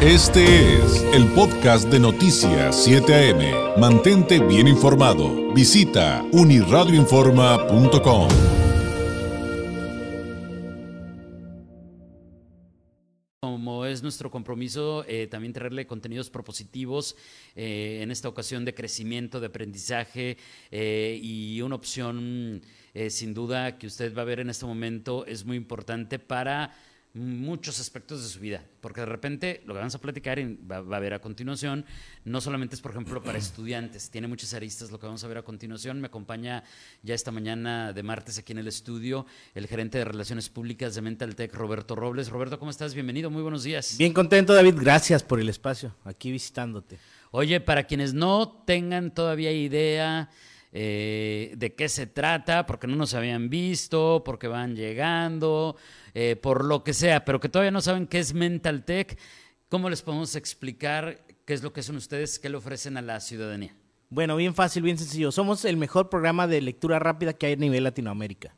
Este 0.00 0.76
es 0.76 1.02
el 1.12 1.26
podcast 1.32 1.88
de 1.88 1.98
Noticias 1.98 2.84
7 2.84 3.32
AM. 3.32 3.80
Mantente 3.80 4.38
bien 4.38 4.68
informado. 4.68 5.52
Visita 5.52 6.24
uniradioinforma.com. 6.30 8.28
Como 13.40 13.86
es 13.86 14.04
nuestro 14.04 14.30
compromiso, 14.30 15.04
eh, 15.08 15.26
también 15.26 15.52
traerle 15.52 15.88
contenidos 15.88 16.30
propositivos, 16.30 17.16
eh, 17.56 17.98
en 18.00 18.12
esta 18.12 18.28
ocasión 18.28 18.64
de 18.64 18.74
crecimiento, 18.74 19.40
de 19.40 19.48
aprendizaje 19.48 20.36
eh, 20.70 21.18
y 21.20 21.60
una 21.60 21.74
opción 21.74 22.62
sin 23.10 23.34
duda 23.34 23.78
que 23.78 23.86
usted 23.86 24.16
va 24.16 24.22
a 24.22 24.24
ver 24.24 24.40
en 24.40 24.50
este 24.50 24.66
momento 24.66 25.24
es 25.26 25.44
muy 25.44 25.56
importante 25.56 26.18
para 26.18 26.72
muchos 27.14 27.80
aspectos 27.80 28.22
de 28.22 28.28
su 28.28 28.40
vida, 28.40 28.64
porque 28.80 29.00
de 29.00 29.06
repente 29.06 29.62
lo 29.66 29.74
que 29.74 29.78
vamos 29.78 29.94
a 29.94 30.00
platicar 30.00 30.38
y 30.38 30.56
va, 30.56 30.76
a 30.76 31.00
ver 31.00 31.14
a 31.14 31.20
continuación, 31.20 31.84
no 32.24 32.40
solamente 32.40 32.74
es, 32.74 32.80
por 32.80 32.90
ejemplo, 32.90 33.22
para 33.22 33.38
estudiantes, 33.38 34.10
tiene 34.10 34.28
muchas 34.28 34.54
aristas 34.54 34.90
lo 34.90 34.98
que 34.98 35.06
vamos 35.06 35.24
a 35.24 35.28
ver 35.28 35.38
a 35.38 35.42
continuación. 35.42 36.00
Me 36.00 36.06
acompaña 36.06 36.62
ya 37.02 37.14
esta 37.14 37.30
mañana 37.30 37.92
de 37.92 38.02
martes 38.02 38.38
aquí 38.38 38.52
en 38.52 38.58
el 38.58 38.68
estudio 38.68 39.26
el 39.54 39.66
gerente 39.66 39.98
de 39.98 40.04
Relaciones 40.04 40.48
Públicas 40.48 40.94
de 40.94 41.02
Mental 41.02 41.34
Tech, 41.34 41.52
Roberto 41.54 41.96
Robles. 41.96 42.28
Roberto, 42.28 42.58
¿cómo 42.58 42.70
estás? 42.70 42.94
Bienvenido, 42.94 43.30
muy 43.30 43.42
buenos 43.42 43.62
días. 43.62 43.96
Bien 43.98 44.12
contento, 44.12 44.54
David, 44.54 44.74
gracias 44.78 45.22
por 45.22 45.40
el 45.40 45.48
espacio, 45.48 45.94
aquí 46.04 46.30
visitándote. 46.30 46.98
Oye, 47.30 47.60
para 47.60 47.84
quienes 47.84 48.14
no 48.14 48.62
tengan 48.66 49.12
todavía 49.12 49.52
idea 49.52 50.30
eh, 50.72 51.54
de 51.56 51.74
qué 51.74 51.88
se 51.88 52.06
trata, 52.06 52.66
porque 52.66 52.86
no 52.86 52.96
nos 52.96 53.14
habían 53.14 53.48
visto, 53.48 54.22
porque 54.24 54.48
van 54.48 54.76
llegando, 54.76 55.76
eh, 56.14 56.36
por 56.36 56.64
lo 56.64 56.84
que 56.84 56.92
sea, 56.92 57.24
pero 57.24 57.40
que 57.40 57.48
todavía 57.48 57.70
no 57.70 57.80
saben 57.80 58.06
qué 58.06 58.18
es 58.18 58.34
Mental 58.34 58.84
Tech, 58.84 59.18
¿cómo 59.68 59.90
les 59.90 60.02
podemos 60.02 60.36
explicar 60.36 61.24
qué 61.44 61.54
es 61.54 61.62
lo 61.62 61.72
que 61.72 61.82
son 61.82 61.96
ustedes, 61.96 62.38
qué 62.38 62.48
le 62.48 62.56
ofrecen 62.56 62.96
a 62.96 63.02
la 63.02 63.20
ciudadanía? 63.20 63.74
Bueno, 64.10 64.36
bien 64.36 64.54
fácil, 64.54 64.82
bien 64.82 64.96
sencillo. 64.96 65.30
Somos 65.30 65.64
el 65.64 65.76
mejor 65.76 66.08
programa 66.08 66.46
de 66.46 66.62
lectura 66.62 66.98
rápida 66.98 67.34
que 67.34 67.46
hay 67.46 67.52
a 67.52 67.56
nivel 67.56 67.84
Latinoamérica. 67.84 68.54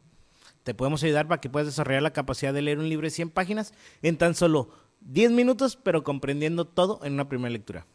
Te 0.62 0.74
podemos 0.74 1.02
ayudar 1.02 1.26
para 1.26 1.40
que 1.40 1.48
puedas 1.48 1.66
desarrollar 1.66 2.02
la 2.02 2.12
capacidad 2.12 2.54
de 2.54 2.62
leer 2.62 2.78
un 2.78 2.88
libro 2.88 3.06
de 3.06 3.10
100 3.10 3.30
páginas 3.30 3.72
en 4.02 4.16
tan 4.16 4.34
solo 4.34 4.70
10 5.00 5.32
minutos, 5.32 5.76
pero 5.76 6.04
comprendiendo 6.04 6.66
todo 6.66 7.00
en 7.02 7.14
una 7.14 7.28
primera 7.28 7.50
lectura. 7.50 7.86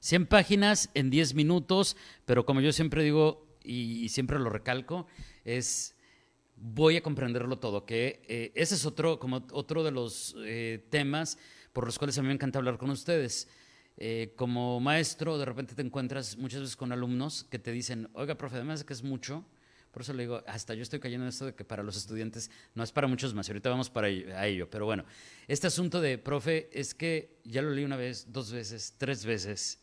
100 0.00 0.26
páginas 0.26 0.90
en 0.94 1.10
10 1.10 1.34
minutos, 1.34 1.96
pero 2.24 2.44
como 2.44 2.60
yo 2.60 2.72
siempre 2.72 3.02
digo 3.02 3.46
y, 3.62 4.08
siempre 4.08 4.38
lo 4.38 4.50
recalco, 4.50 5.06
es 5.44 5.94
voy 6.56 6.96
a 6.96 7.02
comprenderlo 7.02 7.58
todo, 7.58 7.86
que 7.86 8.22
eh, 8.26 8.52
ese 8.54 8.74
es 8.74 8.86
otro, 8.86 9.18
como 9.18 9.46
otro 9.52 9.84
de 9.84 9.92
los 9.92 10.34
eh, 10.44 10.84
temas 10.90 11.38
por 11.72 11.86
los 11.86 11.98
cuales 11.98 12.18
a 12.18 12.22
mí 12.22 12.28
me 12.28 12.34
encanta 12.34 12.58
hablar 12.58 12.78
con 12.78 12.90
ustedes. 12.90 13.48
Eh, 13.96 14.32
como 14.36 14.80
maestro, 14.80 15.38
de 15.38 15.44
repente 15.44 15.74
te 15.74 15.82
encuentras 15.82 16.36
muchas 16.36 16.60
veces 16.60 16.76
con 16.76 16.92
alumnos 16.92 17.44
que 17.44 17.58
te 17.58 17.72
dicen, 17.72 18.08
oiga, 18.14 18.36
profe, 18.36 18.56
además 18.56 18.80
de 18.80 18.86
que 18.86 18.92
es 18.92 19.02
mucho, 19.02 19.44
por 19.90 20.02
eso 20.02 20.12
le 20.12 20.24
digo, 20.24 20.42
hasta 20.46 20.74
yo 20.74 20.82
estoy 20.82 21.00
cayendo 21.00 21.24
en 21.24 21.30
esto 21.30 21.46
de 21.46 21.54
que 21.54 21.64
para 21.64 21.82
los 21.82 21.96
estudiantes 21.96 22.50
no 22.74 22.84
es 22.84 22.92
para 22.92 23.08
muchos 23.08 23.34
más, 23.34 23.48
ahorita 23.48 23.70
vamos 23.70 23.90
para 23.90 24.06
a 24.06 24.46
ello, 24.46 24.70
pero 24.70 24.86
bueno, 24.86 25.04
este 25.48 25.66
asunto 25.66 26.00
de, 26.00 26.18
profe, 26.18 26.68
es 26.72 26.94
que 26.94 27.40
ya 27.44 27.62
lo 27.62 27.70
leí 27.70 27.84
una 27.84 27.96
vez, 27.96 28.26
dos 28.32 28.52
veces, 28.52 28.94
tres 28.98 29.24
veces, 29.24 29.80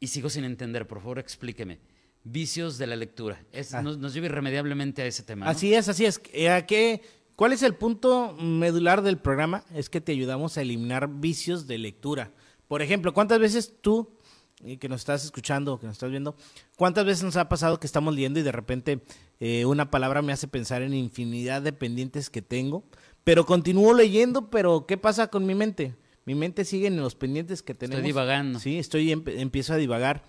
y 0.00 0.08
sigo 0.08 0.30
sin 0.30 0.44
entender, 0.44 0.86
por 0.86 1.00
favor 1.00 1.18
explíqueme. 1.18 1.78
Vicios 2.24 2.78
de 2.78 2.86
la 2.86 2.96
lectura. 2.96 3.42
Ah. 3.72 3.82
nos, 3.82 4.12
lleva 4.12 4.26
irremediablemente 4.26 5.02
a 5.02 5.06
ese 5.06 5.22
tema. 5.22 5.48
Así 5.48 5.72
es, 5.72 5.88
así 5.88 6.04
es. 6.04 6.20
Eh, 6.32 6.50
¿A 6.50 6.66
qué, 6.66 7.00
¿Cuál 7.38 7.52
es 7.52 7.62
el 7.62 7.76
punto 7.76 8.34
medular 8.34 9.02
del 9.02 9.16
programa? 9.16 9.64
Es 9.72 9.88
que 9.88 10.00
te 10.00 10.10
ayudamos 10.10 10.58
a 10.58 10.62
eliminar 10.62 11.08
vicios 11.08 11.68
de 11.68 11.78
lectura. 11.78 12.32
Por 12.66 12.82
ejemplo, 12.82 13.14
¿cuántas 13.14 13.38
veces 13.38 13.74
tú, 13.80 14.10
que 14.80 14.88
nos 14.88 15.02
estás 15.02 15.24
escuchando, 15.24 15.78
que 15.78 15.86
nos 15.86 15.94
estás 15.94 16.10
viendo, 16.10 16.34
cuántas 16.76 17.04
veces 17.04 17.22
nos 17.22 17.36
ha 17.36 17.48
pasado 17.48 17.78
que 17.78 17.86
estamos 17.86 18.12
leyendo 18.12 18.40
y 18.40 18.42
de 18.42 18.50
repente 18.50 19.00
eh, 19.38 19.64
una 19.66 19.88
palabra 19.88 20.20
me 20.20 20.32
hace 20.32 20.48
pensar 20.48 20.82
en 20.82 20.92
infinidad 20.94 21.62
de 21.62 21.72
pendientes 21.72 22.28
que 22.28 22.42
tengo, 22.42 22.82
pero 23.22 23.46
continúo 23.46 23.94
leyendo, 23.94 24.50
pero 24.50 24.86
¿qué 24.86 24.96
pasa 24.96 25.28
con 25.28 25.46
mi 25.46 25.54
mente? 25.54 25.94
Mi 26.28 26.34
mente 26.34 26.66
sigue 26.66 26.88
en 26.88 26.98
los 26.98 27.14
pendientes 27.14 27.62
que 27.62 27.72
tenemos. 27.72 28.00
Estoy 28.00 28.10
divagando. 28.10 28.58
Sí, 28.58 28.78
estoy 28.78 29.12
empiezo 29.12 29.72
a 29.72 29.76
divagar. 29.76 30.24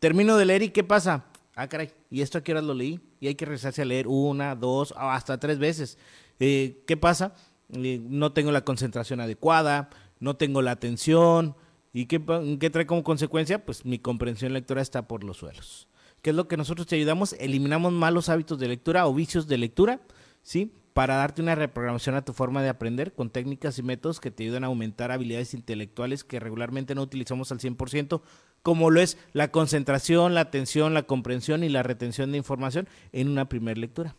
Termino 0.00 0.36
de 0.36 0.46
leer 0.46 0.62
y 0.64 0.70
¿qué 0.70 0.82
pasa? 0.82 1.26
Ah, 1.54 1.68
caray, 1.68 1.92
¿y 2.10 2.22
esto 2.22 2.38
a 2.38 2.40
qué 2.42 2.50
horas 2.50 2.64
lo 2.64 2.74
leí? 2.74 2.98
Y 3.20 3.28
hay 3.28 3.36
que 3.36 3.44
regresarse 3.44 3.82
a 3.82 3.84
leer 3.84 4.08
una, 4.08 4.56
dos, 4.56 4.92
hasta 4.96 5.38
tres 5.38 5.60
veces. 5.60 5.96
Eh, 6.40 6.82
¿Qué 6.88 6.96
pasa? 6.96 7.36
Eh, 7.72 8.00
no 8.02 8.32
tengo 8.32 8.50
la 8.50 8.64
concentración 8.64 9.20
adecuada, 9.20 9.90
no 10.18 10.34
tengo 10.34 10.60
la 10.60 10.72
atención. 10.72 11.54
¿Y 11.92 12.06
qué, 12.06 12.20
qué 12.58 12.70
trae 12.70 12.86
como 12.88 13.04
consecuencia? 13.04 13.64
Pues 13.64 13.84
mi 13.84 14.00
comprensión 14.00 14.54
lectora 14.54 14.82
está 14.82 15.06
por 15.06 15.22
los 15.22 15.36
suelos. 15.36 15.86
¿Qué 16.20 16.30
es 16.30 16.36
lo 16.36 16.48
que 16.48 16.56
nosotros 16.56 16.88
te 16.88 16.96
ayudamos? 16.96 17.34
Eliminamos 17.34 17.92
malos 17.92 18.28
hábitos 18.28 18.58
de 18.58 18.66
lectura 18.66 19.06
o 19.06 19.14
vicios 19.14 19.46
de 19.46 19.58
lectura, 19.58 20.00
¿sí? 20.42 20.72
Para 20.94 21.16
darte 21.16 21.42
una 21.42 21.56
reprogramación 21.56 22.14
a 22.14 22.24
tu 22.24 22.32
forma 22.32 22.62
de 22.62 22.68
aprender 22.68 23.12
con 23.12 23.28
técnicas 23.28 23.78
y 23.80 23.82
métodos 23.82 24.20
que 24.20 24.30
te 24.30 24.44
ayudan 24.44 24.62
a 24.62 24.68
aumentar 24.68 25.10
habilidades 25.10 25.52
intelectuales 25.52 26.22
que 26.22 26.38
regularmente 26.38 26.94
no 26.94 27.02
utilizamos 27.02 27.50
al 27.50 27.58
100%, 27.58 28.22
como 28.62 28.90
lo 28.90 29.00
es 29.00 29.18
la 29.32 29.50
concentración, 29.50 30.34
la 30.34 30.42
atención, 30.42 30.94
la 30.94 31.02
comprensión 31.02 31.64
y 31.64 31.68
la 31.68 31.82
retención 31.82 32.30
de 32.30 32.38
información 32.38 32.88
en 33.12 33.28
una 33.28 33.48
primera 33.48 33.78
lectura. 33.78 34.14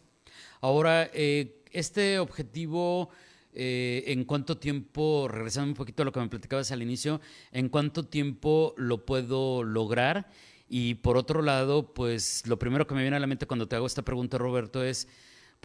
Ahora, 0.59 1.09
eh, 1.13 1.61
este 1.71 2.19
objetivo, 2.19 3.09
eh, 3.53 4.03
¿en 4.07 4.25
cuánto 4.25 4.57
tiempo, 4.57 5.29
regresando 5.29 5.69
un 5.69 5.75
poquito 5.75 6.03
a 6.03 6.05
lo 6.05 6.11
que 6.11 6.19
me 6.19 6.27
platicabas 6.27 6.73
al 6.73 6.81
inicio, 6.81 7.21
¿en 7.53 7.69
cuánto 7.69 8.05
tiempo 8.05 8.73
lo 8.75 9.05
puedo 9.05 9.63
lograr? 9.63 10.29
Y 10.67 10.95
por 10.95 11.15
otro 11.15 11.41
lado, 11.41 11.93
pues 11.93 12.45
lo 12.47 12.59
primero 12.59 12.85
que 12.85 12.95
me 12.95 13.01
viene 13.01 13.15
a 13.15 13.19
la 13.21 13.27
mente 13.27 13.47
cuando 13.47 13.67
te 13.67 13.77
hago 13.77 13.87
esta 13.87 14.01
pregunta, 14.01 14.37
Roberto, 14.37 14.83
es, 14.83 15.07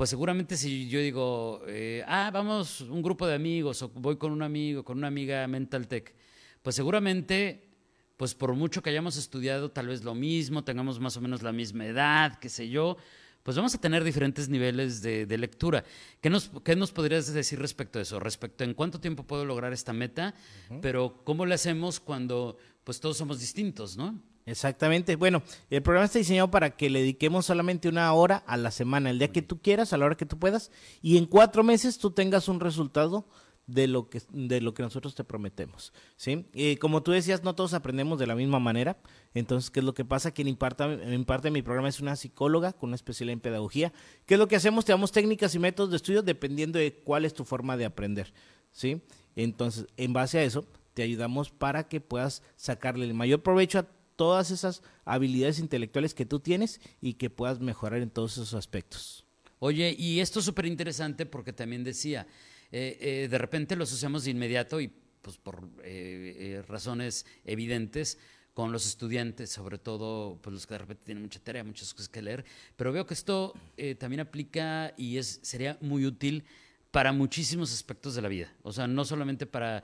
pues 0.00 0.08
seguramente 0.08 0.56
si 0.56 0.88
yo 0.88 0.98
digo, 0.98 1.60
eh, 1.66 2.02
ah, 2.06 2.30
vamos 2.32 2.80
un 2.80 3.02
grupo 3.02 3.26
de 3.26 3.34
amigos 3.34 3.82
o 3.82 3.90
voy 3.90 4.16
con 4.16 4.32
un 4.32 4.40
amigo, 4.40 4.82
con 4.82 4.96
una 4.96 5.08
amiga 5.08 5.46
Mental 5.46 5.86
Tech, 5.86 6.14
pues 6.62 6.74
seguramente 6.74 7.68
pues 8.16 8.34
por 8.34 8.54
mucho 8.54 8.82
que 8.82 8.88
hayamos 8.88 9.18
estudiado 9.18 9.70
tal 9.70 9.88
vez 9.88 10.02
lo 10.02 10.14
mismo, 10.14 10.64
tengamos 10.64 10.98
más 11.00 11.18
o 11.18 11.20
menos 11.20 11.42
la 11.42 11.52
misma 11.52 11.84
edad, 11.84 12.38
qué 12.38 12.48
sé 12.48 12.70
yo, 12.70 12.96
pues 13.42 13.58
vamos 13.58 13.74
a 13.74 13.78
tener 13.78 14.02
diferentes 14.02 14.48
niveles 14.48 15.02
de, 15.02 15.26
lectura. 15.36 15.84
¿Qué 16.22 16.30
nos, 16.30 16.50
¿Qué 16.64 16.76
nos, 16.76 16.92
podrías 16.92 17.30
decir 17.34 17.58
respecto 17.58 17.98
a 17.98 18.02
eso? 18.02 18.18
Respecto 18.18 18.64
en 18.64 18.72
cuánto 18.72 19.00
tiempo 19.00 19.24
puedo 19.24 19.44
lograr 19.44 19.74
esta 19.74 19.92
meta, 19.92 20.34
pero 20.80 21.20
cómo 21.24 21.44
le 21.44 21.56
hacemos 21.56 22.00
cuando 22.00 22.56
pues 22.84 23.00
todos 23.00 23.18
somos 23.18 23.38
distintos, 23.38 23.98
¿no? 23.98 24.18
Exactamente. 24.50 25.14
Bueno, 25.14 25.42
el 25.70 25.80
programa 25.80 26.06
está 26.06 26.18
diseñado 26.18 26.50
para 26.50 26.76
que 26.76 26.90
le 26.90 27.00
dediquemos 27.00 27.46
solamente 27.46 27.88
una 27.88 28.12
hora 28.12 28.36
a 28.46 28.56
la 28.56 28.72
semana, 28.72 29.10
el 29.10 29.18
día 29.18 29.30
que 29.30 29.42
tú 29.42 29.62
quieras, 29.62 29.92
a 29.92 29.96
la 29.96 30.06
hora 30.06 30.16
que 30.16 30.26
tú 30.26 30.38
puedas, 30.38 30.72
y 31.00 31.18
en 31.18 31.26
cuatro 31.26 31.62
meses 31.62 31.98
tú 31.98 32.10
tengas 32.10 32.48
un 32.48 32.58
resultado 32.58 33.28
de 33.68 33.86
lo 33.86 34.10
que, 34.10 34.20
de 34.32 34.60
lo 34.60 34.74
que 34.74 34.82
nosotros 34.82 35.14
te 35.14 35.22
prometemos. 35.22 35.92
¿sí? 36.16 36.48
Como 36.80 37.04
tú 37.04 37.12
decías, 37.12 37.44
no 37.44 37.54
todos 37.54 37.74
aprendemos 37.74 38.18
de 38.18 38.26
la 38.26 38.34
misma 38.34 38.58
manera. 38.58 38.98
Entonces, 39.34 39.70
¿qué 39.70 39.78
es 39.78 39.86
lo 39.86 39.94
que 39.94 40.04
pasa? 40.04 40.32
Quien 40.32 40.48
imparta, 40.48 40.88
de 40.88 41.50
mi 41.52 41.62
programa 41.62 41.88
es 41.88 42.00
una 42.00 42.16
psicóloga 42.16 42.72
con 42.72 42.88
una 42.88 42.96
especialidad 42.96 43.34
en 43.34 43.40
pedagogía. 43.40 43.92
¿Qué 44.26 44.34
es 44.34 44.40
lo 44.40 44.48
que 44.48 44.56
hacemos? 44.56 44.84
Te 44.84 44.90
damos 44.90 45.12
técnicas 45.12 45.54
y 45.54 45.60
métodos 45.60 45.90
de 45.90 45.96
estudio 45.96 46.22
dependiendo 46.22 46.80
de 46.80 46.92
cuál 47.04 47.24
es 47.24 47.34
tu 47.34 47.44
forma 47.44 47.76
de 47.76 47.84
aprender. 47.84 48.32
¿sí? 48.72 49.00
Entonces, 49.36 49.86
en 49.96 50.12
base 50.12 50.40
a 50.40 50.42
eso, 50.42 50.66
te 50.94 51.04
ayudamos 51.04 51.50
para 51.50 51.86
que 51.86 52.00
puedas 52.00 52.42
sacarle 52.56 53.06
el 53.06 53.14
mayor 53.14 53.44
provecho 53.44 53.78
a 53.78 53.99
todas 54.20 54.50
esas 54.50 54.82
habilidades 55.06 55.60
intelectuales 55.60 56.12
que 56.12 56.26
tú 56.26 56.40
tienes 56.40 56.78
y 57.00 57.14
que 57.14 57.30
puedas 57.30 57.58
mejorar 57.58 58.02
en 58.02 58.10
todos 58.10 58.32
esos 58.32 58.52
aspectos. 58.52 59.24
Oye, 59.60 59.96
y 59.98 60.20
esto 60.20 60.40
es 60.40 60.44
súper 60.44 60.66
interesante 60.66 61.24
porque 61.24 61.54
también 61.54 61.84
decía, 61.84 62.26
eh, 62.70 62.98
eh, 63.00 63.28
de 63.30 63.38
repente 63.38 63.76
lo 63.76 63.84
asociamos 63.84 64.24
de 64.24 64.32
inmediato 64.32 64.78
y 64.78 64.92
pues 65.22 65.38
por 65.38 65.66
eh, 65.82 66.62
razones 66.68 67.24
evidentes 67.46 68.18
con 68.52 68.72
los 68.72 68.84
estudiantes, 68.84 69.48
sobre 69.48 69.78
todo 69.78 70.38
pues 70.42 70.52
los 70.52 70.66
que 70.66 70.74
de 70.74 70.78
repente 70.78 71.04
tienen 71.06 71.22
mucha 71.22 71.40
tarea, 71.40 71.64
muchas 71.64 71.94
cosas 71.94 72.10
que 72.10 72.20
leer, 72.20 72.44
pero 72.76 72.92
veo 72.92 73.06
que 73.06 73.14
esto 73.14 73.54
también 73.98 74.20
aplica 74.20 74.92
y 74.98 75.16
es, 75.16 75.40
sería 75.40 75.78
muy 75.80 76.04
útil 76.04 76.44
para 76.90 77.14
muchísimos 77.14 77.72
aspectos 77.72 78.14
de 78.14 78.20
la 78.20 78.28
vida, 78.28 78.52
o 78.64 78.70
sea, 78.70 78.86
no 78.86 79.06
solamente 79.06 79.46
para 79.46 79.82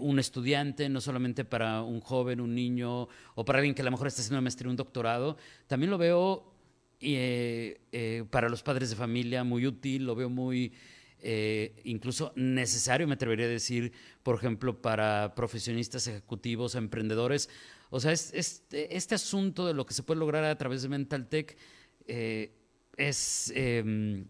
un 0.00 0.18
estudiante, 0.18 0.88
no 0.88 1.00
solamente 1.00 1.44
para 1.44 1.82
un 1.82 2.00
joven, 2.00 2.40
un 2.40 2.54
niño, 2.54 3.08
o 3.34 3.44
para 3.44 3.58
alguien 3.60 3.74
que 3.74 3.82
a 3.82 3.84
lo 3.84 3.90
mejor 3.92 4.08
está 4.08 4.20
haciendo 4.22 4.36
una 4.36 4.42
maestría, 4.42 4.70
un 4.70 4.76
doctorado, 4.76 5.36
también 5.66 5.90
lo 5.90 5.98
veo 5.98 6.52
para 8.30 8.48
los 8.48 8.62
padres 8.62 8.90
de 8.90 8.96
familia 8.96 9.44
muy 9.44 9.66
útil, 9.66 10.04
lo 10.04 10.14
veo 10.14 10.28
muy 10.28 10.72
eh, 11.26 11.80
incluso 11.84 12.34
necesario, 12.36 13.08
me 13.08 13.14
atrevería 13.14 13.46
a 13.46 13.48
decir, 13.48 13.92
por 14.22 14.36
ejemplo, 14.36 14.82
para 14.82 15.34
profesionistas 15.34 16.06
ejecutivos, 16.06 16.74
emprendedores. 16.74 17.48
O 17.88 17.98
sea, 17.98 18.12
este, 18.12 19.14
asunto 19.14 19.66
de 19.66 19.72
lo 19.72 19.86
que 19.86 19.94
se 19.94 20.02
puede 20.02 20.20
lograr 20.20 20.44
a 20.44 20.58
través 20.58 20.82
de 20.82 20.90
Mental 20.90 21.26
Tech 21.26 21.56
eh, 22.06 22.52
es 22.98 23.50
em, 23.56 24.26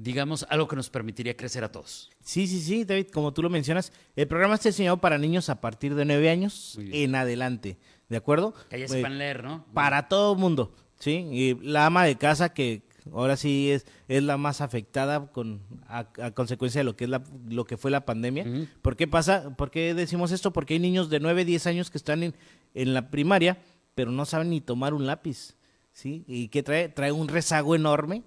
digamos, 0.00 0.46
algo 0.48 0.68
que 0.68 0.76
nos 0.76 0.90
permitiría 0.90 1.36
crecer 1.36 1.64
a 1.64 1.72
todos. 1.72 2.08
Sí, 2.22 2.46
sí, 2.46 2.60
sí, 2.60 2.84
David, 2.84 3.08
como 3.12 3.32
tú 3.32 3.42
lo 3.42 3.50
mencionas, 3.50 3.92
el 4.14 4.28
programa 4.28 4.54
está 4.54 4.68
diseñado 4.68 4.98
para 4.98 5.18
niños 5.18 5.48
a 5.48 5.60
partir 5.60 5.94
de 5.96 6.04
nueve 6.04 6.30
años 6.30 6.78
en 6.78 7.16
adelante, 7.16 7.78
¿de 8.08 8.16
acuerdo? 8.16 8.54
Que 8.70 8.78
ya 8.78 8.84
Eh, 8.84 8.88
sepan 8.88 9.18
leer, 9.18 9.42
¿no? 9.42 9.64
Para 9.74 10.08
todo 10.08 10.34
el 10.34 10.38
mundo, 10.38 10.72
¿sí? 11.00 11.26
Y 11.32 11.54
la 11.62 11.86
ama 11.86 12.04
de 12.04 12.16
casa 12.16 12.54
que 12.54 12.82
ahora 13.12 13.36
sí 13.36 13.72
es, 13.72 13.86
es 14.06 14.22
la 14.22 14.36
más 14.36 14.60
afectada 14.60 15.32
con 15.32 15.62
a, 15.88 16.06
a 16.22 16.30
consecuencia 16.30 16.78
de 16.80 16.84
lo 16.84 16.94
que 16.94 17.04
es 17.04 17.10
la, 17.10 17.24
lo 17.48 17.64
que 17.64 17.76
fue 17.76 17.90
la 17.90 18.04
pandemia. 18.04 18.44
Ujú. 18.44 18.66
¿Por 18.82 18.96
qué 18.96 19.08
pasa? 19.08 19.56
¿Por 19.56 19.72
qué 19.72 19.94
decimos 19.94 20.30
esto? 20.30 20.52
Porque 20.52 20.74
hay 20.74 20.80
niños 20.80 21.10
de 21.10 21.18
9, 21.18 21.44
10 21.44 21.66
años 21.66 21.90
que 21.90 21.98
están 21.98 22.22
en, 22.22 22.34
en 22.74 22.94
la 22.94 23.10
primaria, 23.10 23.58
pero 23.96 24.12
no 24.12 24.24
saben 24.26 24.50
ni 24.50 24.60
tomar 24.60 24.94
un 24.94 25.06
lápiz, 25.06 25.56
¿sí? 25.92 26.22
Y 26.28 26.48
que 26.48 26.62
trae 26.62 26.88
trae 26.88 27.10
un 27.10 27.26
rezago 27.26 27.74
enorme 27.74 28.22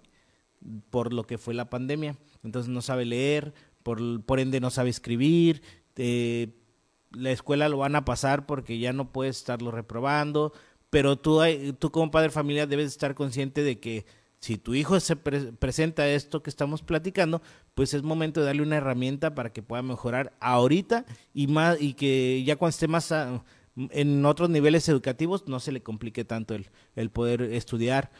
por 0.89 1.13
lo 1.13 1.23
que 1.23 1.37
fue 1.37 1.53
la 1.53 1.69
pandemia. 1.69 2.17
Entonces 2.43 2.69
no 2.69 2.81
sabe 2.81 3.05
leer, 3.05 3.53
por, 3.83 4.23
por 4.23 4.39
ende 4.39 4.59
no 4.59 4.69
sabe 4.69 4.89
escribir, 4.89 5.61
eh, 5.95 6.49
la 7.11 7.31
escuela 7.31 7.67
lo 7.69 7.77
van 7.77 7.95
a 7.95 8.05
pasar 8.05 8.45
porque 8.45 8.79
ya 8.79 8.93
no 8.93 9.11
puedes 9.11 9.37
estarlo 9.37 9.71
reprobando, 9.71 10.53
pero 10.89 11.17
tú, 11.17 11.41
tú 11.79 11.91
como 11.91 12.11
padre 12.11 12.29
familia 12.29 12.67
debes 12.67 12.87
estar 12.87 13.15
consciente 13.15 13.63
de 13.63 13.79
que 13.79 14.05
si 14.39 14.57
tu 14.57 14.73
hijo 14.73 14.99
se 14.99 15.15
pre- 15.15 15.51
presenta 15.53 16.07
esto 16.07 16.41
que 16.41 16.49
estamos 16.49 16.81
platicando, 16.81 17.41
pues 17.75 17.93
es 17.93 18.01
momento 18.01 18.39
de 18.39 18.47
darle 18.47 18.63
una 18.63 18.77
herramienta 18.77 19.35
para 19.35 19.53
que 19.53 19.61
pueda 19.61 19.83
mejorar 19.83 20.33
ahorita 20.39 21.05
y 21.33 21.47
más 21.47 21.79
y 21.81 21.93
que 21.93 22.43
ya 22.43 22.55
cuando 22.55 22.71
esté 22.71 22.87
más 22.87 23.13
en 23.75 24.25
otros 24.25 24.49
niveles 24.49 24.89
educativos 24.89 25.47
no 25.47 25.59
se 25.59 25.71
le 25.71 25.83
complique 25.83 26.25
tanto 26.25 26.55
el, 26.55 26.69
el 26.95 27.09
poder 27.09 27.41
estudiar, 27.41 28.11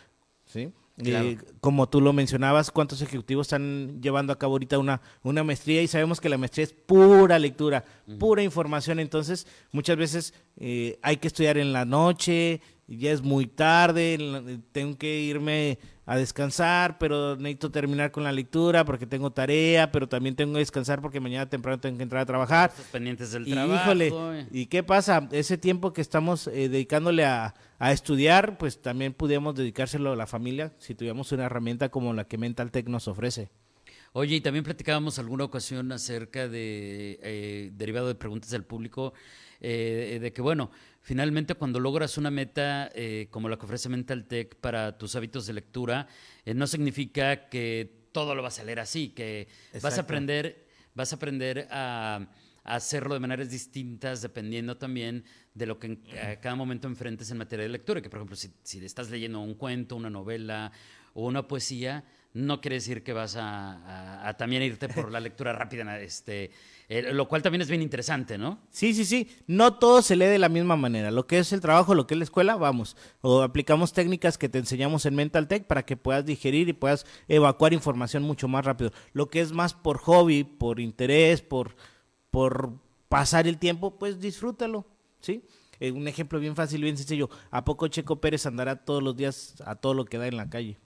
¿sí? 0.46 0.72
Claro. 0.98 1.30
Eh, 1.30 1.38
como 1.62 1.90
tú 1.90 2.02
lo 2.02 2.14
mencionabas, 2.14 2.72
¿cuántos 2.72 3.02
ejecutivos 3.02 3.48
están 3.48 4.02
llevando 4.02 4.34
a 4.34 4.40
cabo 4.40 4.54
ahorita 4.54 4.78
una, 4.78 5.02
una 5.24 5.44
maestría? 5.44 5.82
Y 5.82 5.88
sabemos 5.88 6.20
que 6.20 6.30
la 6.30 6.38
maestría 6.38 6.66
es 6.66 6.74
pura 6.74 7.40
lectura, 7.40 7.86
pura 8.20 8.44
información. 8.44 9.00
Entonces, 9.00 9.48
muchas 9.72 9.98
veces 9.98 10.34
eh, 10.58 11.00
hay 11.02 11.18
que 11.18 11.28
estudiar 11.28 11.58
en 11.58 11.74
la 11.74 11.86
noche, 11.86 12.62
ya 12.88 13.12
es 13.12 13.22
muy 13.22 13.48
tarde, 13.48 14.18
la- 14.18 14.44
tengo 14.72 14.98
que 14.98 15.20
irme 15.22 15.80
a 16.06 16.18
descansar, 16.18 16.98
pero 16.98 17.38
necesito 17.38 17.72
terminar 17.72 18.12
con 18.12 18.24
la 18.24 18.32
lectura 18.34 18.84
porque 18.84 19.06
tengo 19.06 19.32
tarea, 19.32 19.92
pero 19.92 20.10
también 20.10 20.36
tengo 20.36 20.54
que 20.54 20.60
descansar 20.60 21.02
porque 21.02 21.20
mañana 21.22 21.48
temprano 21.50 21.80
tengo 21.80 21.96
que 21.98 22.04
entrar 22.04 22.24
a 22.24 22.26
trabajar. 22.26 22.72
Pendientes 22.92 23.32
del 23.32 23.48
Y, 23.48 23.52
trabajo. 23.54 23.82
híjole, 23.84 24.12
eh. 24.42 24.48
¿y 24.52 24.66
qué 24.66 24.84
pasa? 24.84 25.30
Ese 25.32 25.58
tiempo 25.58 25.94
que 25.94 26.02
estamos 26.02 26.48
eh, 26.48 26.68
dedicándole 26.68 27.24
a, 27.24 27.54
a 27.80 27.92
estudiar, 27.94 28.58
pues 28.58 28.82
también 28.82 29.14
pudiéramos 29.14 29.56
dedicárselo 29.56 30.12
a 30.12 30.16
la 30.18 30.28
familia 30.28 30.74
si 30.80 30.96
tuviéramos 30.96 31.32
una 31.32 31.46
herramienta 31.46 31.90
como 31.90 32.14
la 32.14 32.26
que 32.26 32.38
Mental 32.38 32.72
Tech 32.72 32.88
nos 32.90 33.08
ofrece. 33.08 33.50
Oye, 34.14 34.36
y 34.36 34.42
también 34.42 34.66
platicábamos 34.66 35.20
alguna 35.20 35.46
ocasión 35.46 35.92
acerca 35.94 36.50
de, 36.50 37.18
eh, 37.24 37.72
derivado 37.74 38.08
de 38.10 38.16
preguntas 38.16 38.50
del 38.50 38.66
público, 38.66 39.14
eh, 39.62 40.20
de 40.22 40.34
que, 40.34 40.42
bueno, 40.42 40.70
finalmente 41.02 41.56
cuando 41.56 41.80
logras 41.80 42.18
una 42.18 42.30
meta 42.30 42.92
eh, 42.94 43.28
como 43.32 43.48
la 43.48 43.58
que 43.58 43.66
ofrece 43.66 43.88
Mental 43.88 44.26
Tech 44.26 44.56
para 44.58 44.98
tus 44.98 45.16
hábitos 45.16 45.46
de 45.46 45.54
lectura, 45.54 46.08
eh, 46.46 46.54
no 46.54 46.68
significa 46.68 47.48
que 47.48 48.10
todo 48.12 48.36
lo 48.36 48.42
vas 48.44 48.60
a 48.60 48.66
leer 48.66 48.82
así, 48.82 49.10
que 49.10 49.48
vas 49.82 49.94
a 49.98 50.02
aprender, 50.02 50.68
vas 50.94 51.14
a 51.14 51.16
aprender 51.16 51.68
a, 51.72 52.28
a 52.66 52.76
hacerlo 52.76 53.14
de 53.14 53.22
maneras 53.22 53.50
distintas 53.50 54.22
dependiendo 54.22 54.76
también 54.78 55.24
de 55.54 55.66
lo 55.68 55.80
que 55.80 55.88
en- 55.88 56.04
a 56.22 56.36
cada 56.42 56.56
momento 56.56 56.86
enfrentes 56.90 57.32
en 57.32 57.38
materia 57.38 57.64
de 57.64 57.70
lectura. 57.70 58.02
Que, 58.02 58.10
por 58.10 58.18
ejemplo, 58.20 58.36
si, 58.36 58.52
si 58.64 58.84
estás 58.84 59.10
leyendo 59.10 59.40
un 59.40 59.54
cuento, 59.54 59.96
una 59.96 60.10
novela 60.10 60.74
o 61.14 61.28
una 61.28 61.48
poesía, 61.48 62.04
no 62.34 62.62
quiere 62.62 62.76
decir 62.76 63.04
que 63.04 63.14
vas 63.14 63.36
a, 63.38 64.36
también 64.38 64.64
irte 64.64 64.88
por 64.88 65.12
la 65.12 65.20
lectura 65.20 65.54
rápida, 65.54 66.00
este, 66.00 66.52
eh, 66.88 67.14
lo 67.14 67.28
cual 67.28 67.42
también 67.42 67.62
es 67.62 67.70
bien 67.70 67.82
interesante, 67.82 68.38
¿no? 68.38 68.60
Sí, 68.70 68.94
sí, 68.94 69.06
sí. 69.06 69.30
No 69.48 69.76
todo 69.76 70.02
se 70.02 70.16
lee 70.16 70.26
de 70.26 70.40
la 70.40 70.50
misma 70.50 70.76
manera. 70.76 71.12
Lo 71.12 71.28
que 71.28 71.40
es 71.40 71.52
el 71.52 71.60
trabajo, 71.60 71.94
lo 71.94 72.08
que 72.08 72.14
es 72.14 72.18
la 72.18 72.24
escuela, 72.24 72.56
vamos. 72.56 72.96
O 73.22 73.42
aplicamos 73.42 73.94
técnicas 73.94 74.38
que 74.38 74.50
te 74.50 74.60
enseñamos 74.60 75.06
en 75.06 75.16
Mental 75.16 75.48
Tech 75.48 75.66
para 75.68 75.84
que 75.84 75.98
puedas 75.98 76.26
digerir 76.26 76.70
y 76.70 76.74
puedas 76.74 77.06
evacuar 77.28 77.74
información 77.74 78.24
mucho 78.24 78.48
más 78.48 78.66
rápido. 78.66 78.92
Lo 79.14 79.30
que 79.30 79.42
es 79.42 79.52
más 79.52 79.74
por 79.74 79.98
hobby, 79.98 80.44
por 80.44 80.80
interés, 80.80 81.42
por, 81.42 81.76
por 82.30 82.74
pasar 83.10 83.48
el 83.48 83.58
tiempo, 83.58 84.00
pues 84.00 84.20
disfrútalo, 84.20 84.86
¿sí? 85.20 85.44
Eh, 85.82 85.92
un 85.92 86.08
ejemplo 86.08 86.40
bien 86.40 86.56
fácil, 86.56 86.82
bien 86.84 86.96
sencillo. 86.96 87.30
¿A 87.50 87.66
poco 87.66 87.88
Checo 87.88 88.22
Pérez 88.22 88.46
andará 88.46 88.86
todos 88.86 89.04
los 89.04 89.18
días 89.18 89.56
a 89.66 89.76
todo 89.76 89.94
lo 89.94 90.06
que 90.06 90.18
da 90.18 90.28
en 90.28 90.38
la 90.38 90.50
calle? 90.50 90.78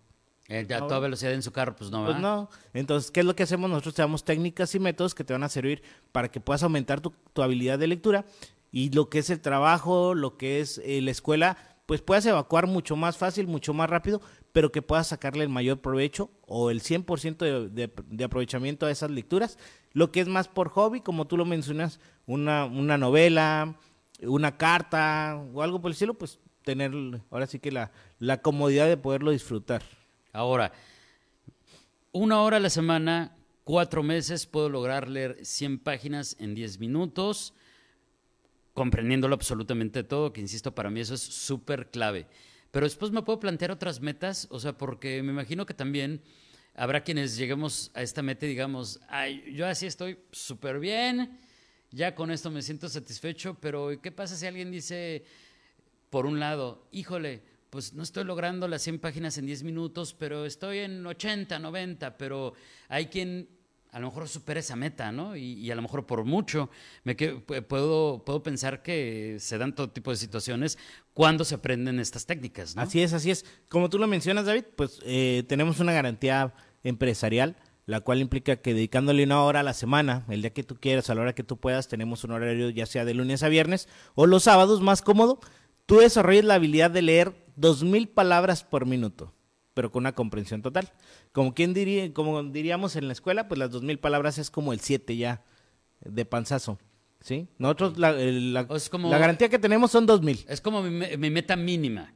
Eh, 0.48 0.68
a 0.74 0.80
toda 0.80 1.00
velocidad 1.00 1.34
en 1.34 1.42
su 1.42 1.52
carro, 1.52 1.76
pues 1.76 1.90
no, 1.90 2.04
Pues 2.06 2.16
¿verdad? 2.16 2.22
no. 2.22 2.50
Entonces, 2.74 3.10
¿qué 3.12 3.22
es 3.22 3.26
lo 3.26 3.36
que 3.36 3.44
hacemos? 3.44 3.70
Nosotros 3.70 3.96
te 3.96 4.02
damos 4.04 4.24
técnicas 4.24 4.76
y 4.76 4.80
métodos 4.80 5.16
que 5.16 5.24
te 5.24 5.34
van 5.34 5.44
a 5.44 5.50
servir 5.50 5.82
para 6.12 6.30
que 6.30 6.40
puedas 6.40 6.62
aumentar 6.64 7.02
tu, 7.02 7.14
tu 7.34 7.42
habilidad 7.42 7.80
de 7.80 7.88
lectura 7.88 8.26
y 8.72 8.92
lo 8.92 9.10
que 9.10 9.20
es 9.20 9.30
el 9.30 9.40
trabajo, 9.42 10.14
lo 10.14 10.38
que 10.38 10.60
es 10.62 10.80
eh, 10.86 11.02
la 11.02 11.10
escuela, 11.12 11.58
pues 11.88 12.02
puedas 12.02 12.26
evacuar 12.28 12.68
mucho 12.68 12.96
más 12.96 13.18
fácil, 13.18 13.48
mucho 13.48 13.74
más 13.74 13.90
rápido, 13.90 14.22
pero 14.52 14.72
que 14.72 14.82
puedas 14.82 15.08
sacarle 15.08 15.44
el 15.44 15.50
mayor 15.50 15.80
provecho 15.80 16.30
o 16.48 16.70
el 16.70 16.82
100% 16.82 17.38
de, 17.38 17.70
de, 17.70 17.94
de 18.08 18.24
aprovechamiento 18.24 18.86
a 18.86 18.92
esas 18.92 19.10
lecturas. 19.12 19.58
Lo 19.94 20.12
que 20.12 20.20
es 20.20 20.28
más 20.28 20.48
por 20.48 20.70
hobby, 20.70 21.02
como 21.02 21.26
tú 21.26 21.38
lo 21.38 21.46
mencionas, 21.46 22.00
una, 22.28 22.66
una 22.66 22.98
novela, 22.98 23.76
una 24.22 24.58
carta 24.58 25.42
o 25.54 25.62
algo 25.64 25.82
por 25.82 25.90
el 25.90 25.94
estilo, 25.94 26.14
pues 26.16 26.40
tener 26.64 26.92
ahora 27.32 27.48
sí 27.48 27.60
que 27.60 27.72
la, 27.72 27.92
la 28.20 28.42
comodidad 28.42 28.88
de 28.88 28.98
poderlo 28.98 29.32
disfrutar. 29.32 29.84
Ahora, 30.36 30.74
una 32.12 32.42
hora 32.42 32.58
a 32.58 32.60
la 32.60 32.70
semana, 32.70 33.38
cuatro 33.64 34.04
meses, 34.04 34.46
puedo 34.46 34.68
lograr 34.68 35.08
leer 35.08 35.38
100 35.42 35.80
páginas 35.80 36.36
en 36.40 36.54
10 36.54 36.80
minutos, 36.80 37.54
comprendiéndolo 38.74 39.34
absolutamente 39.34 40.04
todo, 40.04 40.34
que 40.34 40.42
insisto, 40.42 40.76
para 40.76 40.90
mí 40.90 41.00
eso 41.00 41.14
es 41.14 41.22
súper 41.22 41.90
clave. 41.90 42.28
Pero 42.72 42.86
después 42.86 43.14
me 43.14 43.22
puedo 43.22 43.40
plantear 43.40 43.72
otras 43.72 44.02
metas, 44.02 44.50
o 44.52 44.60
sea, 44.60 44.78
porque 44.78 45.24
me 45.24 45.32
imagino 45.32 45.66
que 45.66 45.74
también 45.74 46.22
habrá 46.76 47.02
quienes 47.02 47.38
lleguemos 47.38 47.92
a 47.94 48.02
esta 48.02 48.22
meta 48.22 48.46
y 48.46 48.50
digamos, 48.50 49.00
ay, 49.08 49.42
yo 49.54 49.66
así 49.66 49.86
estoy 49.86 50.20
súper 50.34 50.80
bien, 50.80 51.40
ya 51.92 52.14
con 52.14 52.30
esto 52.30 52.52
me 52.52 52.62
siento 52.62 52.90
satisfecho, 52.90 53.58
pero 53.62 54.02
¿qué 54.02 54.12
pasa 54.12 54.36
si 54.36 54.46
alguien 54.46 54.70
dice, 54.70 55.24
por 56.10 56.26
un 56.26 56.42
lado, 56.42 56.90
híjole, 56.92 57.55
pues 57.76 57.92
no 57.94 58.04
estoy 58.04 58.24
logrando 58.24 58.70
las 58.70 58.84
100 58.84 59.00
páginas 59.00 59.38
en 59.38 59.48
10 59.48 59.64
minutos, 59.64 60.16
pero 60.18 60.46
estoy 60.46 60.78
en 60.78 61.06
80, 61.06 61.60
90, 61.60 62.18
pero 62.18 62.54
hay 62.88 63.08
quien 63.08 63.50
a 63.92 64.00
lo 64.00 64.08
mejor 64.08 64.30
supera 64.30 64.62
esa 64.62 64.78
meta, 64.78 65.12
¿no? 65.12 65.36
Y, 65.36 65.70
a 65.70 65.76
lo 65.76 65.82
mejor 65.82 66.06
por 66.06 66.24
mucho, 66.24 66.70
me 67.04 67.18
que- 67.18 67.36
pu- 67.46 67.62
puedo, 67.66 68.24
puedo 68.24 68.42
pensar 68.44 68.82
que 68.82 69.36
se 69.42 69.58
dan 69.58 69.76
todo 69.76 69.90
tipo 69.90 70.10
de 70.12 70.16
situaciones 70.16 70.78
cuando 71.14 71.44
se 71.44 71.56
aprenden 71.56 72.00
estas 72.00 72.26
técnicas, 72.26 72.78
¿no? 72.78 72.82
Así 72.82 73.02
es, 73.02 73.12
así 73.12 73.30
es. 73.30 73.44
Como 73.68 73.90
tú 73.90 74.00
lo 74.00 74.08
mencionas, 74.08 74.46
David, 74.46 74.64
pues 74.78 75.02
eh, 75.04 75.44
tenemos 75.50 75.82
una 75.82 75.92
garantía 75.92 76.54
empresarial, 76.86 77.58
la 77.88 78.00
cual 78.00 78.22
implica 78.22 78.56
que 78.56 78.74
dedicándole 78.74 79.26
una 79.26 79.44
hora 79.44 79.60
a 79.60 79.64
la 79.64 79.74
semana, 79.74 80.26
el 80.30 80.42
día 80.42 80.54
que 80.54 80.64
tú 80.64 80.76
quieras, 80.76 81.10
a 81.10 81.16
la 81.16 81.22
hora 81.22 81.36
que 81.36 81.44
tú 81.44 81.58
puedas, 81.58 81.90
tenemos 81.90 82.24
un 82.24 82.32
horario 82.32 82.70
ya 82.70 82.86
sea 82.86 83.04
de 83.04 83.14
lunes 83.14 83.44
a 83.44 83.50
viernes 83.50 83.90
o 84.16 84.28
los 84.28 84.44
sábados 84.44 84.80
más 84.82 85.02
cómodo, 85.02 85.42
tú 85.86 85.98
desarrolles 86.00 86.46
la 86.46 86.56
habilidad 86.56 86.90
de 86.90 87.02
leer 87.02 87.45
dos 87.56 87.84
mil 87.84 88.08
palabras 88.08 88.64
por 88.64 88.86
minuto, 88.86 89.34
pero 89.74 89.92
con 89.92 90.04
una 90.04 90.14
comprensión 90.14 90.62
total. 90.62 90.92
Como 91.32 91.54
quien 91.54 91.74
diría, 91.74 92.14
como 92.14 92.44
diríamos 92.44 92.96
en 92.96 93.08
la 93.08 93.14
escuela, 93.14 93.48
pues 93.48 93.58
las 93.60 93.72
dos 93.72 93.82
mil 93.84 94.00
palabras 94.00 94.38
es 94.38 94.50
como 94.52 94.74
el 94.74 94.80
siete 94.80 95.18
ya 95.18 95.44
de 96.02 96.26
panzazo. 96.26 96.78
¿Sí? 97.22 97.48
Nosotros 97.58 97.98
la, 97.98 98.12
la- 98.12 98.66
O 98.70 98.76
es 98.76 98.88
como- 98.90 99.10
la 99.10 99.18
garantía 99.18 99.50
que 99.50 99.58
tenemos 99.58 99.90
son 99.92 100.06
dos 100.06 100.22
mil. 100.22 100.46
Es 100.48 100.62
como 100.62 100.84
mi, 100.84 100.92
me- 100.92 101.18
mi 101.18 101.30
meta 101.30 101.56
mínima. 101.56 102.14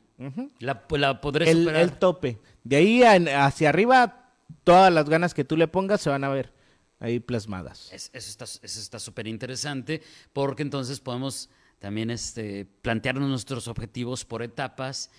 la, 0.60 0.84
la 0.92 1.22
podré 1.22 1.50
el, 1.50 1.60
superar. 1.60 1.82
el 1.82 1.94
tope. 1.94 2.38
De 2.64 2.76
ahí 2.76 3.02
hacia 3.04 3.70
arriba, 3.70 4.34
todas 4.64 4.94
las 4.94 5.10
ganas 5.10 5.34
que 5.34 5.44
tú 5.46 5.56
le 5.58 5.68
pongas 5.68 6.02
se 6.02 6.10
van 6.10 6.24
a 6.26 6.30
ver 6.30 6.54
ahí 7.00 7.20
plasmadas. 7.20 7.90
Es- 7.92 8.12
eso 8.14 8.30
está 8.30 8.44
eso 8.46 8.80
está 8.80 9.00
súper 9.00 9.28
interesante 9.28 10.02
porque 10.34 10.62
entonces 10.62 11.00
podemos 11.00 11.50
también 11.80 12.12
este, 12.12 12.66
plantearnos 12.82 13.30
nuestros 13.30 13.68
objetivos 13.68 14.26
por 14.26 14.44
etapas, 14.44 15.12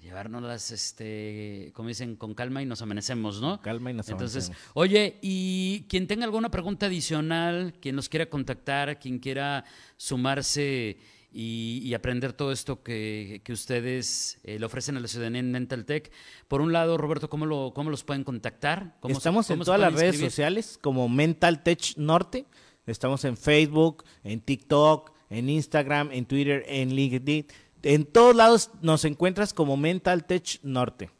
llevárnoslas, 0.00 0.70
este, 0.70 1.72
como 1.74 1.88
dicen, 1.88 2.16
con 2.16 2.34
calma 2.34 2.62
y 2.62 2.66
nos 2.66 2.82
amanecemos, 2.82 3.40
¿no? 3.40 3.60
Calma 3.62 3.90
y 3.90 3.94
nos 3.94 4.08
Entonces, 4.08 4.46
amanecemos. 4.46 4.72
oye, 4.74 5.18
y 5.22 5.86
quien 5.88 6.06
tenga 6.06 6.24
alguna 6.24 6.50
pregunta 6.50 6.86
adicional, 6.86 7.74
quien 7.80 7.96
nos 7.96 8.08
quiera 8.08 8.26
contactar, 8.26 8.98
quien 8.98 9.18
quiera 9.18 9.64
sumarse 9.96 10.98
y, 11.32 11.80
y 11.84 11.94
aprender 11.94 12.32
todo 12.32 12.50
esto 12.50 12.82
que, 12.82 13.40
que 13.44 13.52
ustedes 13.52 14.38
eh, 14.42 14.58
le 14.58 14.66
ofrecen 14.66 14.96
a 14.96 15.00
la 15.00 15.06
ciudadanía 15.06 15.40
en 15.40 15.52
Mental 15.52 15.84
Tech, 15.84 16.10
por 16.48 16.60
un 16.60 16.72
lado, 16.72 16.96
Roberto, 16.96 17.30
¿cómo, 17.30 17.46
lo, 17.46 17.72
cómo 17.74 17.90
los 17.90 18.02
pueden 18.02 18.24
contactar? 18.24 18.96
¿Cómo 19.00 19.16
Estamos 19.16 19.48
en 19.50 19.56
cómo 19.56 19.64
todas 19.64 19.80
las 19.80 19.92
redes 19.92 20.18
sociales 20.18 20.78
como 20.80 21.08
Mental 21.08 21.62
Tech 21.62 21.96
Norte. 21.96 22.46
Estamos 22.86 23.24
en 23.24 23.36
Facebook, 23.36 24.04
en 24.24 24.40
TikTok, 24.40 25.12
en 25.30 25.48
Instagram, 25.48 26.10
en 26.12 26.26
Twitter, 26.26 26.64
en 26.66 26.94
LinkedIn. 26.94 27.46
En 27.82 28.04
todos 28.04 28.36
lados 28.36 28.70
nos 28.82 29.04
encuentras 29.04 29.54
como 29.54 29.76
Mental 29.76 30.26
Tech 30.26 30.58
Norte. 30.62 31.10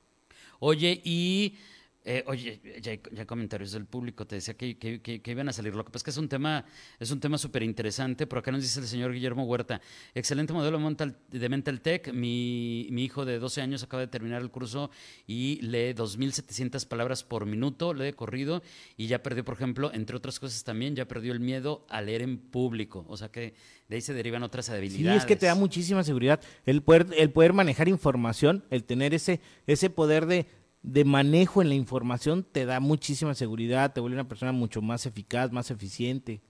Oye, 0.58 1.00
y 1.04 1.54
Eh, 2.02 2.24
oye, 2.26 2.60
ya 2.80 2.92
hay, 2.92 3.00
ya 3.12 3.20
hay 3.20 3.26
comentarios 3.26 3.72
del 3.72 3.84
público, 3.84 4.26
te 4.26 4.36
decía 4.36 4.54
que, 4.54 4.78
que- 4.78 5.02
que- 5.02 5.20
que 5.20 5.30
iban 5.32 5.50
a 5.50 5.52
salir. 5.52 5.74
Lo 5.74 5.84
que 5.84 5.90
pasa 5.90 5.98
es 5.98 6.04
que 6.04 6.10
es 6.10 6.16
un 6.16 6.30
tema, 6.30 6.64
es 6.98 7.10
un 7.10 7.20
tema 7.20 7.36
súper 7.36 7.62
interesante. 7.62 8.26
Por 8.26 8.38
acá 8.38 8.50
nos 8.50 8.62
dice 8.62 8.80
el 8.80 8.86
señor 8.86 9.12
Guillermo 9.12 9.44
Huerta, 9.44 9.82
excelente 10.14 10.54
modelo 10.54 10.80
mental- 10.80 11.18
de 11.30 11.48
Mental 11.50 11.82
Tech. 11.82 12.10
Mi, 12.14 12.88
mi 12.90 13.04
hijo 13.04 13.26
de 13.26 13.38
12 13.38 13.60
años 13.60 13.82
acaba 13.82 14.00
de 14.00 14.06
terminar 14.06 14.40
el 14.40 14.50
curso 14.50 14.90
y 15.26 15.60
lee 15.60 15.92
2.700 15.92 16.86
palabras 16.86 17.22
por 17.22 17.44
minuto, 17.44 17.92
lee 17.92 18.04
de 18.04 18.12
corrido 18.14 18.62
y 18.96 19.06
ya 19.06 19.22
perdió, 19.22 19.44
por 19.44 19.54
ejemplo, 19.56 19.90
entre 19.92 20.16
otras 20.16 20.40
cosas 20.40 20.64
también, 20.64 20.96
ya 20.96 21.06
perdió 21.06 21.32
el 21.34 21.40
miedo 21.40 21.84
a 21.90 22.00
leer 22.00 22.22
en 22.22 22.38
público. 22.38 23.04
O 23.08 23.16
sea 23.18 23.28
que 23.30 23.52
de 23.88 23.96
ahí 23.96 24.00
se 24.00 24.14
derivan 24.14 24.42
otras 24.42 24.66
Sí, 24.66 24.72
habilidades. 24.72 25.20
es 25.22 25.26
que 25.26 25.36
te 25.36 25.46
da 25.46 25.54
muchísima 25.54 26.02
seguridad. 26.02 26.40
El 26.64 26.80
poder, 26.82 27.08
el 27.18 27.30
poder 27.30 27.52
manejar 27.52 27.88
información, 27.88 28.64
el 28.70 28.84
tener 28.84 29.12
ese, 29.12 29.40
ese 29.66 29.90
poder 29.90 30.26
de, 30.26 30.46
de 30.82 31.04
manejo 31.04 31.62
en 31.62 31.68
la 31.68 31.74
información, 31.74 32.44
te 32.50 32.64
da 32.64 32.80
muchísima 32.80 33.34
seguridad, 33.34 33.92
te 33.92 34.00
vuelve 34.00 34.16
una 34.16 34.28
persona 34.28 34.52
mucho 34.52 34.80
más 34.80 35.06
eficaz, 35.06 35.52
más 35.52 35.70
eficiente. 35.70 36.40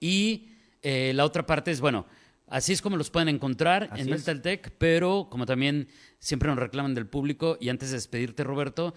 Y 0.00 0.50
eh, 0.82 1.12
la 1.14 1.24
otra 1.24 1.44
parte 1.44 1.70
es, 1.70 1.80
bueno, 1.80 2.06
así 2.46 2.72
es 2.72 2.80
como 2.80 2.96
los 2.96 3.10
pueden 3.10 3.28
encontrar 3.28 3.88
Así 3.90 4.02
en. 4.02 4.10
Mental 4.10 4.40
Tech, 4.42 4.72
pero 4.78 5.28
como 5.30 5.44
también 5.44 5.88
siempre 6.18 6.48
nos 6.48 6.58
reclaman 6.58 6.94
del 6.94 7.06
público, 7.06 7.58
y 7.60 7.68
antes 7.68 7.90
de 7.90 7.96
despedirte, 7.96 8.44
Roberto, 8.44 8.94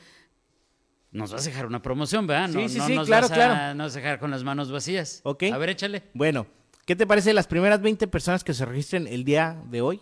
nos 1.12 1.32
vas 1.32 1.46
a 1.46 1.50
dejar 1.50 1.66
una 1.66 1.82
promoción, 1.82 2.28
¿verdad? 2.28 2.50
No, 2.50 2.62
Sí, 2.62 2.70
sí, 2.70 2.78
no 2.78 2.88
sí, 2.88 2.96
nos 2.96 3.08
claro, 3.08 3.28
vas 3.28 3.32
a, 3.32 3.36
claro. 3.36 3.76
no 3.76 3.84
vas 3.84 3.96
a 3.96 4.00
dejar 4.00 4.20
con 4.20 4.32
las 4.32 4.44
manos 4.44 4.72
vacías. 4.72 5.22
Ok. 5.24 5.44
A 5.52 5.58
ver, 5.58 5.70
échale. 5.70 6.04
Bueno, 6.14 6.46
¿qué 6.86 6.96
te 6.96 7.08
parece 7.08 7.34
las 7.34 7.48
primeras 7.48 7.82
20 7.82 8.08
personas 8.08 8.44
que 8.44 8.54
se 8.54 8.64
registren 8.64 9.08
el 9.08 9.24
día 9.24 9.62
de 9.70 9.82
hoy? 9.82 10.02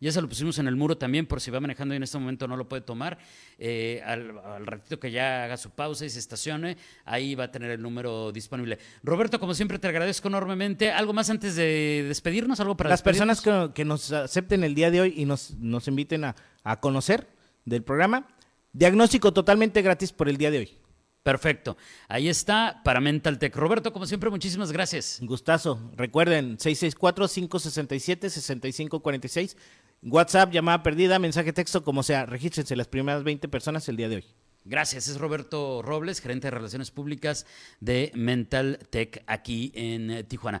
Ya 0.00 0.12
se 0.12 0.20
lo 0.22 0.28
pusimos 0.28 0.58
en 0.58 0.66
el 0.66 0.76
muro 0.76 0.96
también 0.96 1.26
por 1.26 1.40
si 1.40 1.50
va 1.50 1.60
manejando 1.60 1.94
y 1.94 1.98
en 1.98 2.02
este 2.02 2.18
momento 2.18 2.48
no 2.48 2.56
lo 2.56 2.68
puede 2.68 2.82
tomar. 2.82 3.18
Eh, 3.58 4.02
al, 4.04 4.38
al 4.38 4.66
ratito 4.66 4.98
que 4.98 5.10
ya 5.10 5.44
haga 5.44 5.56
su 5.56 5.70
pausa 5.70 6.06
y 6.06 6.10
se 6.10 6.18
estacione, 6.18 6.76
ahí 7.04 7.34
va 7.34 7.44
a 7.44 7.50
tener 7.50 7.70
el 7.70 7.82
número 7.82 8.32
disponible. 8.32 8.78
Roberto, 9.02 9.38
como 9.38 9.54
siempre, 9.54 9.78
te 9.78 9.88
agradezco 9.88 10.28
enormemente. 10.28 10.90
¿Algo 10.90 11.12
más 11.12 11.28
antes 11.28 11.54
de 11.54 12.04
despedirnos? 12.08 12.60
¿Algo 12.60 12.76
para 12.76 12.90
Las 12.90 13.02
personas 13.02 13.40
que, 13.40 13.70
que 13.74 13.84
nos 13.84 14.10
acepten 14.12 14.64
el 14.64 14.74
día 14.74 14.90
de 14.90 15.02
hoy 15.02 15.14
y 15.16 15.26
nos, 15.26 15.52
nos 15.58 15.86
inviten 15.88 16.24
a, 16.24 16.34
a 16.62 16.80
conocer 16.80 17.28
del 17.64 17.82
programa, 17.82 18.26
diagnóstico 18.72 19.32
totalmente 19.32 19.82
gratis 19.82 20.12
por 20.12 20.28
el 20.28 20.36
día 20.36 20.50
de 20.50 20.58
hoy. 20.58 20.83
Perfecto. 21.24 21.76
Ahí 22.06 22.28
está 22.28 22.82
para 22.84 23.00
Mental 23.00 23.38
Tech. 23.38 23.56
Roberto, 23.56 23.94
como 23.94 24.04
siempre, 24.04 24.28
muchísimas 24.28 24.70
gracias. 24.70 25.20
Gustazo. 25.22 25.90
Recuerden, 25.96 26.58
664-567-6546. 26.58 29.56
WhatsApp, 30.02 30.52
llamada 30.52 30.82
perdida, 30.82 31.18
mensaje 31.18 31.54
texto, 31.54 31.82
como 31.82 32.02
sea. 32.02 32.26
Regístrense 32.26 32.76
las 32.76 32.88
primeras 32.88 33.24
20 33.24 33.48
personas 33.48 33.88
el 33.88 33.96
día 33.96 34.10
de 34.10 34.16
hoy. 34.16 34.26
Gracias. 34.66 35.08
Es 35.08 35.18
Roberto 35.18 35.80
Robles, 35.80 36.20
gerente 36.20 36.48
de 36.48 36.50
Relaciones 36.50 36.90
Públicas 36.90 37.46
de 37.80 38.12
Mental 38.14 38.78
Tech 38.90 39.24
aquí 39.26 39.72
en 39.74 40.10
eh, 40.10 40.24
Tijuana. 40.24 40.60